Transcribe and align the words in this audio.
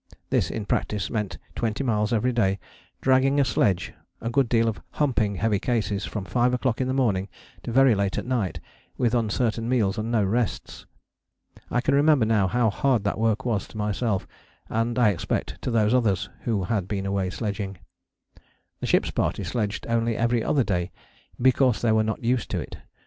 This 0.31 0.49
in 0.49 0.65
practice 0.65 1.11
meant 1.11 1.37
twenty 1.53 1.83
miles 1.83 2.11
every 2.11 2.33
day 2.33 2.57
dragging 3.01 3.39
a 3.39 3.45
sledge; 3.45 3.93
a 4.19 4.31
good 4.31 4.49
deal 4.49 4.67
of 4.67 4.81
'humping' 4.93 5.35
heavy 5.35 5.59
cases, 5.59 6.05
from 6.05 6.25
five 6.25 6.55
o'clock 6.55 6.81
in 6.81 6.87
the 6.87 6.93
morning 6.95 7.29
to 7.61 7.71
very 7.71 7.93
late 7.93 8.17
at 8.17 8.25
night; 8.25 8.59
with 8.97 9.13
uncertain 9.13 9.69
meals 9.69 9.99
and 9.99 10.11
no 10.11 10.23
rests. 10.23 10.87
I 11.69 11.81
can 11.81 11.93
remember 11.93 12.25
now 12.25 12.47
how 12.47 12.71
hard 12.71 13.03
that 13.03 13.19
work 13.19 13.45
was 13.45 13.67
to 13.67 13.77
myself 13.77 14.25
and, 14.69 14.97
I 14.97 15.09
expect, 15.09 15.61
to 15.61 15.69
those 15.69 15.93
others 15.93 16.29
who 16.45 16.63
had 16.63 16.87
been 16.87 17.05
away 17.05 17.29
sledging. 17.29 17.77
The 18.79 18.87
ship's 18.87 19.11
party 19.11 19.43
sledged 19.43 19.85
only 19.87 20.17
every 20.17 20.43
other 20.43 20.63
day 20.63 20.91
"because 21.39 21.79
they 21.83 21.91
were 21.91 22.03
not 22.03 22.23
used 22.23 22.49
to 22.49 22.59
it." 22.59 22.75